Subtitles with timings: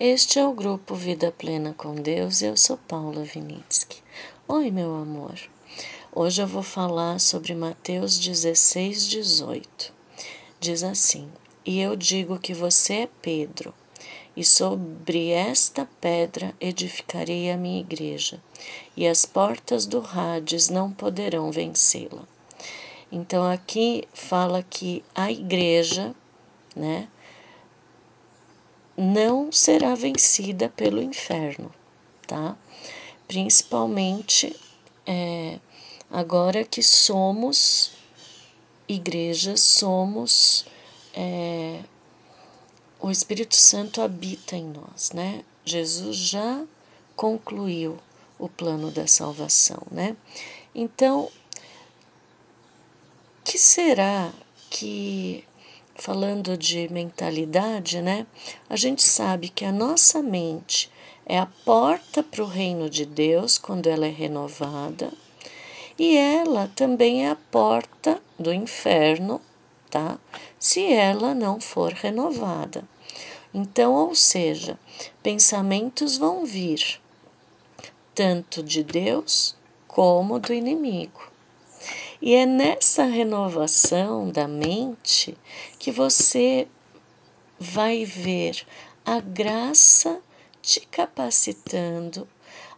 [0.00, 2.40] Este é o grupo Vida Plena com Deus.
[2.40, 4.00] Eu sou Paula Vinitsky.
[4.46, 5.34] Oi, meu amor.
[6.14, 9.92] Hoje eu vou falar sobre Mateus 16, 18.
[10.60, 11.28] Diz assim:
[11.66, 13.74] E eu digo que você é Pedro,
[14.36, 18.40] e sobre esta pedra edificarei a minha igreja,
[18.96, 22.22] e as portas do Hades não poderão vencê-la.
[23.10, 26.14] Então aqui fala que a igreja,
[26.76, 27.08] né,
[29.00, 31.72] não será vencida pelo inferno,
[32.26, 32.56] tá?
[33.28, 34.56] Principalmente
[35.06, 35.60] é,
[36.10, 37.92] agora que somos
[38.88, 40.66] igrejas, somos
[41.14, 41.80] é,
[42.98, 45.44] o Espírito Santo habita em nós, né?
[45.64, 46.64] Jesus já
[47.14, 47.98] concluiu
[48.36, 50.16] o plano da salvação, né?
[50.74, 51.30] Então,
[53.44, 54.32] que será
[54.68, 55.44] que
[55.98, 58.24] falando de mentalidade, né?
[58.70, 60.90] A gente sabe que a nossa mente
[61.26, 65.12] é a porta para o reino de Deus quando ela é renovada,
[65.98, 69.40] e ela também é a porta do inferno,
[69.90, 70.16] tá?
[70.58, 72.84] Se ela não for renovada.
[73.52, 74.78] Então, ou seja,
[75.22, 77.00] pensamentos vão vir
[78.14, 79.56] tanto de Deus
[79.88, 81.37] como do inimigo.
[82.20, 85.38] E é nessa renovação da mente
[85.78, 86.66] que você
[87.58, 88.66] vai ver
[89.04, 90.20] a graça
[90.60, 92.28] te capacitando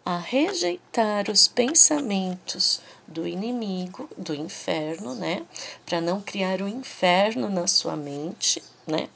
[0.05, 5.47] a rejeitar os pensamentos do inimigo, do inferno, né?
[5.86, 9.08] Para não criar o um inferno na sua mente, né?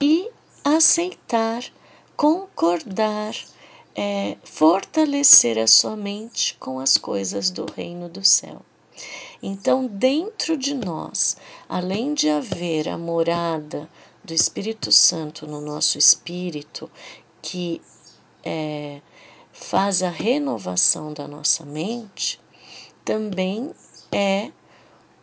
[0.00, 0.30] E
[0.64, 1.64] aceitar,
[2.16, 3.34] concordar,
[3.94, 8.60] é, fortalecer a sua mente com as coisas do reino do céu.
[9.46, 11.36] Então, dentro de nós,
[11.68, 13.86] além de haver a morada
[14.24, 16.90] do Espírito Santo no nosso espírito,
[17.42, 17.82] que
[18.42, 19.02] é,
[19.52, 22.40] faz a renovação da nossa mente,
[23.04, 23.74] também
[24.10, 24.50] é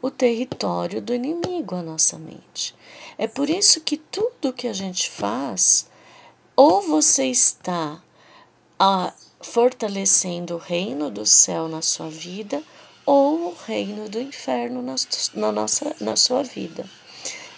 [0.03, 2.75] o território do inimigo a nossa mente.
[3.17, 5.89] É por isso que tudo que a gente faz,
[6.55, 7.99] ou você está
[8.77, 12.63] a, ah, fortalecendo o reino do céu na sua vida,
[13.13, 14.95] ou o reino do inferno na,
[15.33, 16.85] na, nossa, na sua vida.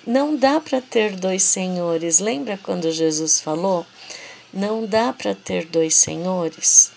[0.04, 2.18] Não dá para ter dois senhores.
[2.18, 3.86] Lembra quando Jesus falou?
[4.52, 6.92] Não dá para ter dois senhores,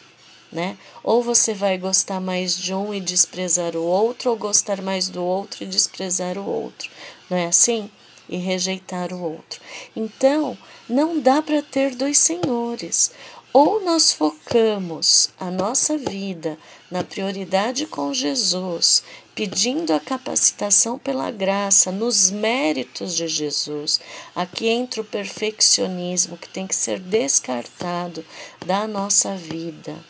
[0.50, 0.78] né?
[1.04, 5.22] Ou você vai gostar mais de um e desprezar o outro, ou gostar mais do
[5.22, 6.88] outro e desprezar o outro.
[7.28, 7.90] Não é assim?
[8.26, 9.60] E rejeitar o outro.
[9.94, 10.56] Então,
[10.88, 13.12] não dá para ter dois senhores.
[13.58, 16.58] Ou nós focamos a nossa vida
[16.90, 19.02] na prioridade com Jesus,
[19.34, 23.98] pedindo a capacitação pela graça, nos méritos de Jesus.
[24.34, 28.22] Aqui entra o perfeccionismo que tem que ser descartado
[28.66, 30.04] da nossa vida.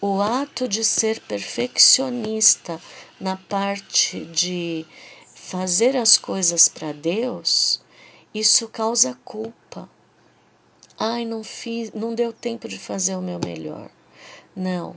[0.00, 2.80] O ato de ser perfeccionista
[3.20, 4.86] na parte de
[5.34, 7.82] fazer as coisas para Deus,
[8.34, 9.90] isso causa culpa.
[11.04, 13.90] Ai, não fiz, não deu tempo de fazer o meu melhor.
[14.54, 14.94] Não.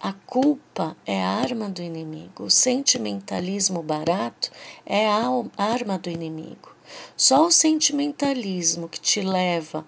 [0.00, 2.44] A culpa é a arma do inimigo.
[2.44, 4.50] O sentimentalismo barato
[4.86, 5.22] é a
[5.58, 6.74] arma do inimigo.
[7.14, 9.84] Só o sentimentalismo que te leva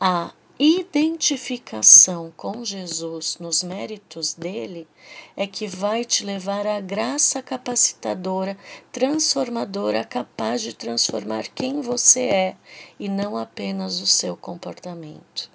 [0.00, 4.86] a identificação com Jesus nos méritos dele
[5.34, 8.58] é que vai te levar à graça capacitadora,
[8.92, 12.56] transformadora, capaz de transformar quem você é
[12.98, 15.50] e não apenas o seu comportamento.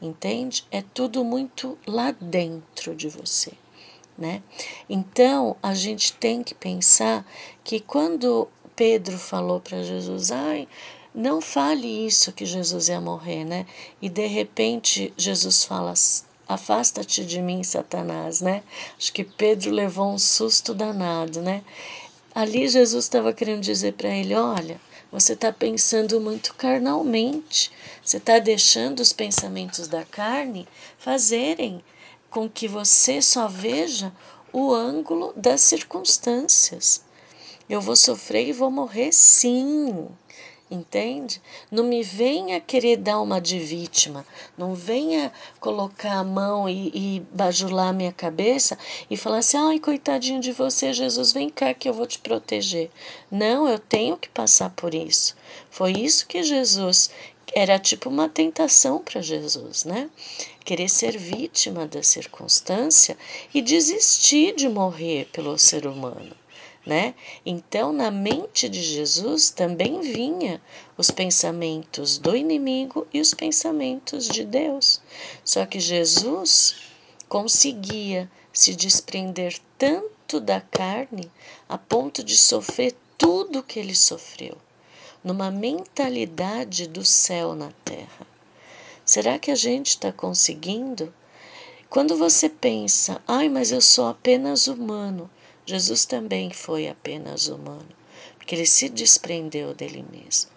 [0.00, 0.64] Entende?
[0.70, 3.54] É tudo muito lá dentro de você.
[4.16, 4.40] Né?
[4.88, 7.26] Então a gente tem que pensar
[7.64, 10.68] que quando Pedro falou para Jesus, ai,
[11.14, 13.66] não fale isso que Jesus ia morrer, né?
[14.02, 15.94] E de repente Jesus fala:
[16.48, 18.64] Afasta-te de mim, Satanás, né?
[18.98, 21.62] Acho que Pedro levou um susto danado, né?
[22.34, 24.80] Ali Jesus estava querendo dizer para ele: Olha,
[25.12, 27.70] você está pensando muito carnalmente,
[28.04, 30.66] você está deixando os pensamentos da carne
[30.98, 31.84] fazerem
[32.28, 34.12] com que você só veja
[34.52, 37.04] o ângulo das circunstâncias.
[37.70, 40.08] Eu vou sofrer e vou morrer, sim
[40.70, 41.40] entende?
[41.70, 44.26] Não me venha querer dar uma de vítima,
[44.56, 48.78] não venha colocar a mão e, e bajular minha cabeça
[49.10, 52.90] e falar assim: ai, coitadinho de você, Jesus, vem cá que eu vou te proteger.
[53.30, 55.36] Não, eu tenho que passar por isso.
[55.70, 57.10] Foi isso que Jesus
[57.54, 60.10] era tipo uma tentação para Jesus, né?
[60.64, 63.16] Querer ser vítima da circunstância
[63.52, 66.34] e desistir de morrer pelo ser humano.
[66.86, 67.14] Né?
[67.44, 70.60] Então, na mente de Jesus também vinha
[70.98, 75.00] os pensamentos do inimigo e os pensamentos de Deus.
[75.44, 76.76] Só que Jesus
[77.28, 81.30] conseguia se desprender tanto da carne
[81.68, 84.56] a ponto de sofrer tudo o que ele sofreu,
[85.22, 88.26] numa mentalidade do céu na terra.
[89.04, 91.12] Será que a gente está conseguindo?
[91.88, 95.30] Quando você pensa, ai, mas eu sou apenas humano,
[95.66, 97.88] Jesus também foi apenas humano,
[98.36, 100.50] porque ele se desprendeu dele mesmo.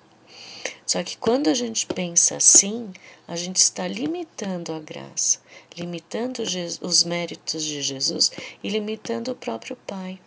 [0.85, 2.91] Só que quando a gente pensa assim,
[3.27, 5.39] a gente está limitando a graça,
[5.77, 6.43] limitando
[6.81, 8.31] os méritos de Jesus
[8.63, 10.19] e limitando o próprio Pai.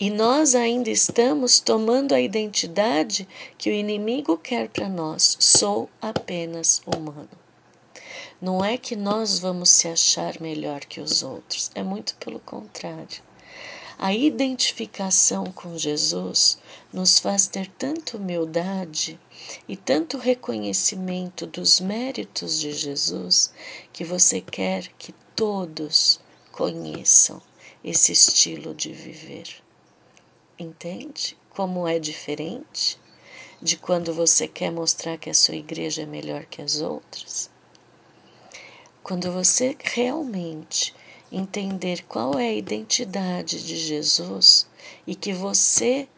[0.00, 3.26] E nós ainda estamos tomando a identidade
[3.56, 5.36] que o inimigo quer para nós.
[5.40, 7.28] Sou apenas humano.
[8.40, 13.27] Não é que nós vamos se achar melhor que os outros, é muito pelo contrário.
[14.00, 16.56] A identificação com Jesus
[16.92, 19.18] nos faz ter tanta humildade
[19.66, 23.52] e tanto reconhecimento dos méritos de Jesus
[23.92, 26.20] que você quer que todos
[26.52, 27.42] conheçam
[27.82, 29.48] esse estilo de viver.
[30.56, 33.00] Entende como é diferente
[33.60, 37.50] de quando você quer mostrar que a sua igreja é melhor que as outras?
[39.02, 40.94] Quando você realmente
[41.30, 44.66] entender qual é a identidade de Jesus
[45.06, 46.08] e que você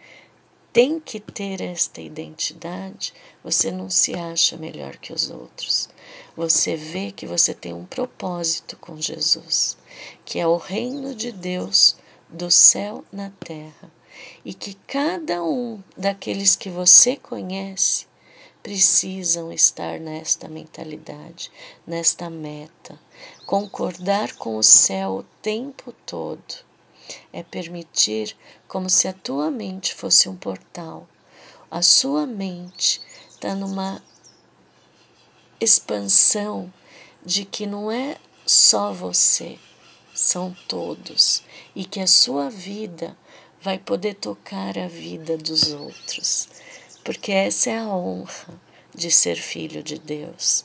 [0.72, 3.12] tem que ter esta identidade,
[3.42, 5.88] você não se acha melhor que os outros.
[6.36, 9.76] Você vê que você tem um propósito com Jesus,
[10.24, 11.96] que é o reino de Deus
[12.28, 13.90] do céu na terra,
[14.44, 18.06] e que cada um daqueles que você conhece
[18.62, 21.50] precisam estar nesta mentalidade,
[21.86, 22.98] nesta meta.
[23.46, 26.54] Concordar com o céu o tempo todo
[27.32, 28.36] é permitir
[28.68, 31.08] como se a tua mente fosse um portal.
[31.70, 34.02] A sua mente está numa
[35.60, 36.72] expansão
[37.24, 38.16] de que não é
[38.46, 39.58] só você,
[40.14, 41.42] são todos,
[41.74, 43.16] e que a sua vida
[43.62, 46.48] vai poder tocar a vida dos outros
[47.04, 48.60] porque essa é a honra
[48.94, 50.64] de ser filho de Deus.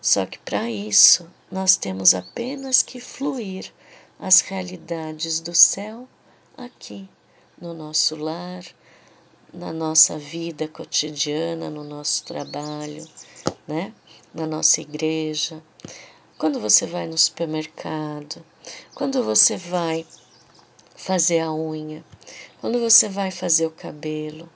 [0.00, 3.72] Só que para isso nós temos apenas que fluir
[4.18, 6.08] as realidades do céu
[6.56, 7.08] aqui,
[7.60, 8.64] no nosso lar,
[9.52, 13.06] na nossa vida cotidiana, no nosso trabalho,
[13.66, 13.92] né?
[14.34, 15.62] na nossa igreja,
[16.36, 18.44] quando você vai no supermercado,
[18.94, 20.06] quando você vai
[20.94, 22.04] fazer a unha,
[22.60, 24.48] quando você vai fazer o cabelo,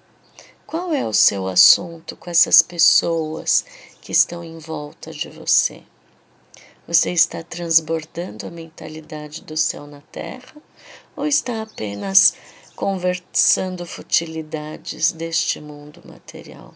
[0.70, 3.64] qual é o seu assunto com essas pessoas
[4.00, 5.82] que estão em volta de você?
[6.86, 10.54] Você está transbordando a mentalidade do céu na terra
[11.16, 12.34] ou está apenas
[12.76, 16.72] conversando futilidades deste mundo material,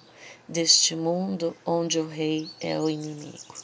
[0.48, 3.54] deste mundo onde o rei é o inimigo?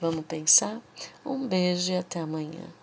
[0.00, 0.82] Vamos pensar?
[1.24, 2.79] Um beijo e até amanhã.